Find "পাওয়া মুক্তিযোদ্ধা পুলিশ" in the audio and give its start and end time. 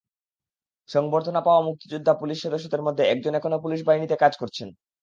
1.41-2.37